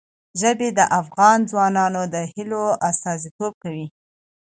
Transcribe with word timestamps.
ژبې 0.39 0.69
د 0.77 0.79
افغان 0.99 1.37
ځوانانو 1.51 2.01
د 2.13 2.15
هیلو 2.33 2.63
استازیتوب 2.89 3.53
کوي. 3.63 3.87